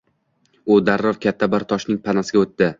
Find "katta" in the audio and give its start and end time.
1.27-1.51